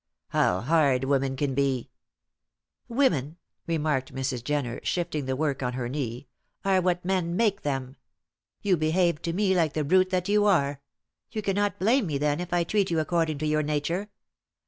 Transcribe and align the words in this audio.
"How 0.29 0.61
hard 0.61 1.03
women 1.03 1.35
can 1.35 1.53
be." 1.53 1.91
"Women," 2.87 3.37
remarked 3.67 4.15
Mrs. 4.15 4.43
Jenner, 4.43 4.79
shifting 4.81 5.27
the 5.27 5.35
work 5.35 5.61
on 5.61 5.73
her 5.73 5.87
knee, 5.87 6.25
"are 6.65 6.81
what 6.81 7.05
men 7.05 7.35
make 7.35 7.61
them. 7.61 7.97
You 8.63 8.77
behaved 8.77 9.21
to 9.25 9.31
me 9.33 9.55
like 9.55 9.73
the 9.73 9.83
brute 9.83 10.09
that 10.09 10.27
you 10.27 10.45
are; 10.45 10.81
you 11.31 11.43
cannot 11.43 11.77
blame 11.77 12.07
me, 12.07 12.17
then, 12.17 12.39
if 12.39 12.51
I 12.51 12.63
treat 12.63 12.89
you 12.89 12.99
according 12.99 13.37
to 13.37 13.45
your 13.45 13.61
nature. 13.61 14.09